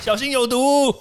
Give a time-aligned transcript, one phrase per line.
[0.00, 0.94] 小心有毒。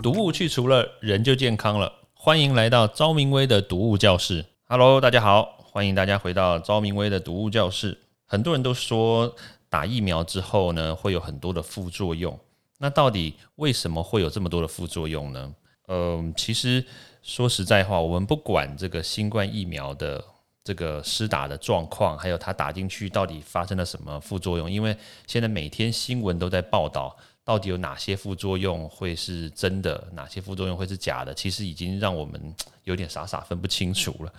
[0.00, 1.92] 毒物去除了，人就健康了。
[2.14, 4.46] 欢迎来到昭明威的毒物教室。
[4.68, 7.98] Hello，大家好，欢迎大家回到昭明威的毒物教室。
[8.26, 9.34] 很多人都说
[9.68, 12.38] 打疫苗之后呢，会有很多的副作用。
[12.78, 15.52] 那到底为什么会有这么多的副作用呢？
[15.88, 16.86] 嗯，其实
[17.20, 20.24] 说实在话，我们不管这个新冠疫苗的
[20.62, 24.96] 这个施打的状况，还有它打进去到底发生了什么副作用，因为
[25.26, 27.16] 现在每天新闻都在报道。
[27.42, 31.34] 到底有哪些副作用会是真的，哪些副作用会是假的？
[31.34, 34.32] 其实已经让我们有点傻傻分不清楚了。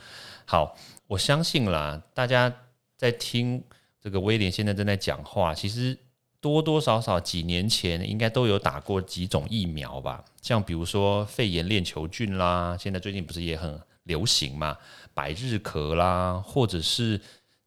[0.46, 2.54] 好，我相信啦，大家
[2.96, 3.62] 在听
[4.00, 5.98] 这个威廉现在正在讲话，其实
[6.40, 10.24] 多多少少几年前应该都有打过几种疫苗吧？
[10.42, 14.78] 像比如说肺炎链球菌啦，现在最近不是也很流行嘛？
[15.14, 17.20] 百日咳啦，或者是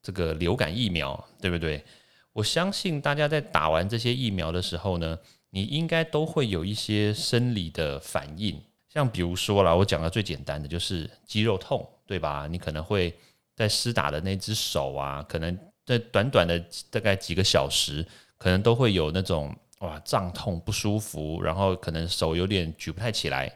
[0.02, 1.84] 这个流感疫苗，对不对？
[2.32, 5.18] 我相信大家在打完这些疫苗的时候呢。
[5.56, 12.48] 你应该都会有一些生理的反应，像比如说啦，我讲的最简单的就是肌肉痛，对吧？
[12.50, 13.16] 你可能会
[13.54, 16.58] 在施打的那只手啊，可能在短短的
[16.90, 18.04] 大概几个小时，
[18.36, 23.46] 可能都会有那种哇胀痛不舒服，然后可能手有点举不太起来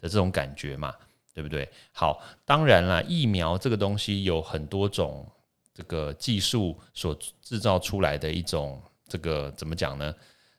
[0.00, 0.92] 的这种感觉嘛，
[1.36, 1.68] 对不对？
[1.92, 5.30] 好，当然了，疫苗这个东西有很多种
[5.74, 10.14] 这个技术所制造出来的一种这个怎么讲呢？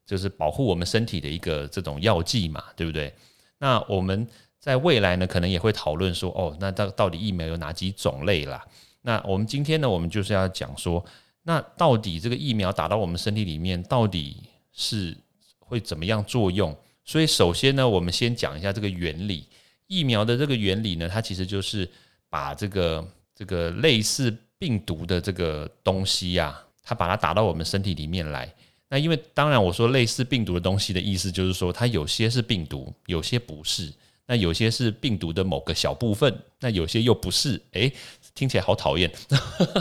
[0.05, 3.11] 就是保护我们身体的一个这种药剂嘛，对不对？
[3.57, 4.27] 那我们
[4.59, 8.63] 在未来呢，可能也会讨论说，哦，那到到底疫苗有哪几种类啦？
[9.01, 11.03] 那我们今天呢，我们就是要讲说，
[11.41, 15.17] 那到底这个疫苗打到我们身体里面，到底是
[15.57, 16.77] 会怎么样作用？
[17.03, 19.47] 所以首先呢，我们先讲一下这个原理。
[19.87, 21.89] 疫苗的这个原理呢，它其实就是
[22.29, 28.53] 把这个这个类似病毒的这个东西呀，它把它打到我们身体里面来。
[28.89, 33.91] 那因为当然我说类似病毒的东西的意思就是说它有些是病毒，有些不是。
[34.29, 37.61] 那有些是病毒的某个小部分，那有些又不是。
[37.71, 37.89] 诶，
[38.35, 39.09] 听起来好讨厌。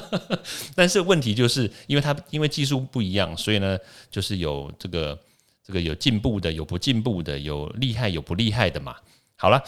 [0.77, 3.77] 但是问题就是因为它因为技术不一样，所以呢
[4.09, 5.19] 就是有这个
[5.65, 8.95] 这个有进步的，有不进步的，有厉害有不厉害的嘛。
[9.35, 9.61] 好了，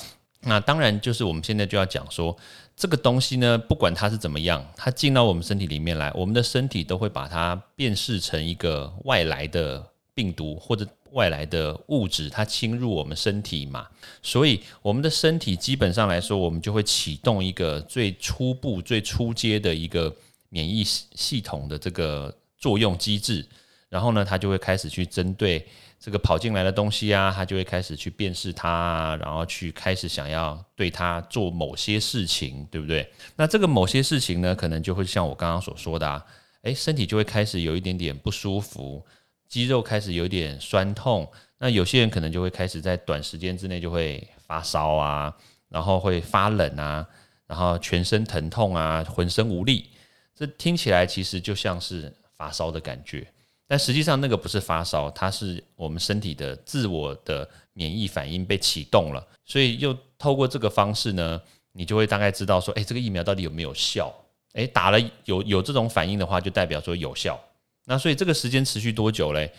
[0.43, 2.37] 那当然就是我们现在就要讲说。
[2.81, 9.85] 这个东西呢，不管它是怎么样，它进到我们身体里面来，我们的身体都会把它辨识成一个外来的
[10.15, 13.89] 病毒或者外来的物质，它侵入我们身体嘛。
[14.23, 20.15] 所以我们的身体基本上来说，我们就会启动一个最初步、最初阶的一个
[20.49, 23.45] 免疫系统的这个作用机制，
[23.89, 25.67] 然后呢，他就会开始去针对。
[26.01, 33.11] 这个跑进来的东西啊，他就会开始去辨识它，然后去开始想要对它做某些事情，对不对？
[33.35, 36.25] 那这个某些事情呢，可能就会像我刚刚所说的，啊，
[36.63, 39.05] 诶，身体就会开始有一点点不舒服，
[39.49, 41.29] 肌肉开始有点酸痛。
[41.59, 45.35] 那有些人可能就会开始在短时间之内就会发烧啊，
[45.69, 47.05] 然后会发冷啊，
[47.49, 49.91] 然后全身疼痛啊，浑身无力。
[50.33, 53.27] 这听起来其实就像是发烧的感觉。
[53.69, 59.25] 但实际上，那个不是发烧，它是我们身体的自我的免疫反应被启动了。
[59.45, 61.39] 所以，又透过这个方式呢，
[61.73, 64.11] 你就会大概知道说，哎，这个疫苗到底有没有效？
[64.55, 67.39] 哎，打了有有这种反应的话，就代表说有效。
[67.85, 69.53] 那所以这个时间持续多久嘞？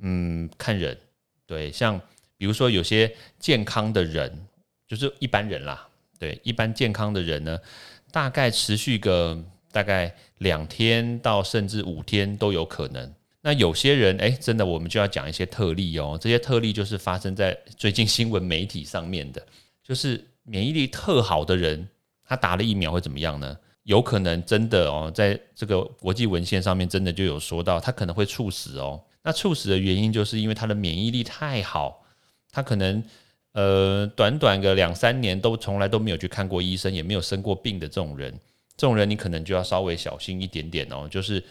[0.00, 0.98] 嗯，看人。
[1.46, 2.00] 对，像
[2.38, 4.46] 比如说有些健康的人，
[4.88, 5.86] 就是一般人啦。
[6.18, 7.58] 对，一般健康的人呢，
[8.10, 9.38] 大概持续个
[9.70, 13.14] 大概两天到甚至五天都有可能。
[13.42, 16.18] 那有些人哎，真的，我们就要讲一些特例哦。
[16.20, 19.42] 这些特例就是发生在最近新闻媒体上面的，
[19.82, 21.88] 就是免疫力特好的人，
[22.22, 23.56] 他打了疫苗会怎么样呢？
[23.84, 29.02] 有可能真的哦，在这个国际文献上面真的就有说到，他可能会猝死哦。
[29.22, 32.04] 那猝死的原因就是因为他的免疫力太好，
[32.52, 33.02] 他可能
[33.52, 38.30] 呃短短个两三年都从来都没有去看过医生，也没有生过病的这种人，
[38.76, 41.42] 这种人你可能就要稍微小心一点点哦，就是。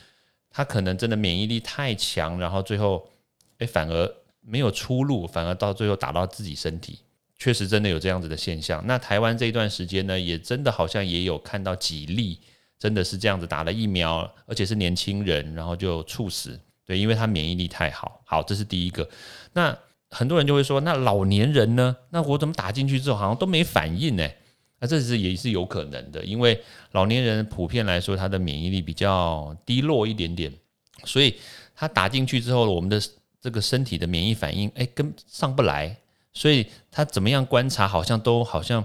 [0.51, 3.07] 他可能真的免疫力太强，然后最后，
[3.59, 6.99] 哎，反而没有出路，反而到最后打到自己身体，
[7.37, 8.83] 确实真的有这样子的现象。
[8.87, 12.39] 那台湾这一段时间呢，也真的好像也有看到几例，
[12.77, 16.59] 真的是这样子打了疫苗，而且是年轻人，然后就猝死。
[16.85, 18.21] 对，因为他免疫力太好。
[18.25, 19.07] 好，这是第一个。
[19.53, 19.77] 那
[20.09, 21.95] 很多人就会说，那老年人呢？
[22.09, 24.27] 那我怎么打进去之后好像都没反应呢？
[24.79, 26.59] 那这是也是有可能的，因为
[26.93, 30.51] 老年人普遍来说，他的免疫力比较低落一点点，
[31.03, 31.35] 所以
[31.75, 33.01] 他打进去之后，我们的
[33.41, 35.97] 这个身体的免疫反应，哎，跟上不来，
[36.31, 38.83] 所以他怎么样观察，好像都好像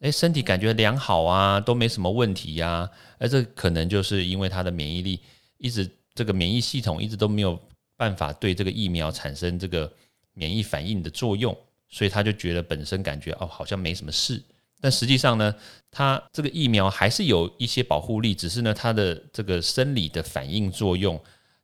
[0.00, 2.90] 诶，身体感觉良好啊，都没什么问题呀。
[3.18, 5.20] 而这可能就是因为他的免疫力
[5.58, 7.58] 一直这个免疫系统一直都没有
[7.96, 9.90] 办法对这个疫苗产生这个
[10.34, 11.56] 免疫反应的作用，
[11.88, 14.42] 所以他就觉得本身感觉哦好像没什么事。
[14.80, 15.54] 但实际上呢，
[15.90, 21.20] 它这个疫苗还是有一些保护力，只是呢它的这个生理的反应作用，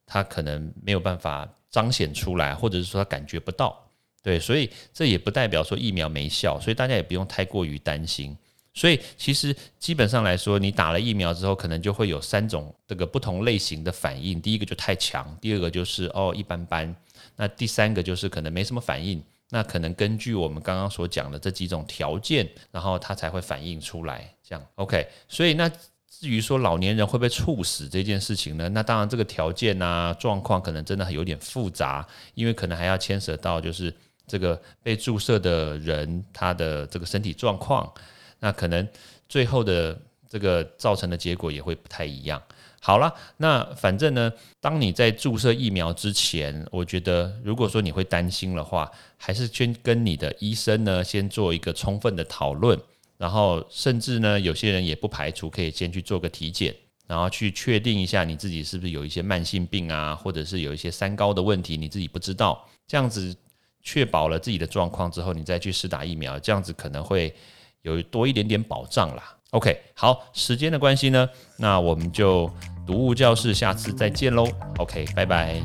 [0.07, 3.79] 它可能没有办法彰显出来，或者是说他感觉不到。
[4.23, 8.37] 对，所以这也不代表说疫苗没效，所以大家也不用太过于担心。
[8.75, 14.41] 所以其实基本上来说，你打了疫苗之后，可能就会有三种这个不同类型的反应。
[14.41, 16.95] 第一个就太强，第二个就是哦一般般，
[17.37, 19.23] 那第三个就是可能没什么反应。
[19.53, 24.35] 那可能根据我们刚刚所讲的这几种条件，然后它才会反映出来。
[24.43, 25.07] 这样 OK。
[25.29, 25.69] 所以那
[26.09, 28.69] 至于说老年人会不会猝死这件事情呢？
[28.71, 33.95] 那当然这个条件啊状况可能真的有点复杂，因为可能还要牵涉到就是。
[34.25, 37.93] 这个被注射的人，他的这个身体状况，
[38.39, 38.89] 那可能
[39.29, 42.41] 最后的这个造成的结果也会不太一样。
[42.85, 52.77] 好了，那反正呢，当你在注射疫苗之前，我觉得如果说你会担心的话，还是先跟你的医生呢先做一个充分的讨论，
[53.17, 56.75] 然后甚至呢，有些人也不排除可以先去做个体检，
[57.07, 63.37] 然后去确定一下你自己是不是有一些慢性病啊，或者是有一些三高的问题，你自己不知道，这样子。
[63.85, 67.35] 确保了自己的状况之后，你再去试打疫苗，这样子可能会
[67.81, 69.37] 有多一点点保障啦。
[69.53, 71.29] OK，好，时间的关系呢，
[71.59, 72.51] 那我们就
[72.87, 74.49] 读物教室下次再见喽。
[74.79, 75.61] OK，拜拜。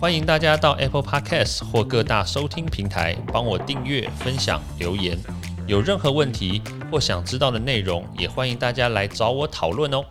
[0.00, 5.18] 欢迎大家到 Apple Podcast 或各大收听平台帮我订阅、分享、留言。
[5.66, 6.62] 有任何问题
[6.92, 10.04] 或想知道的内容，也欢迎大家来找我讨论哦。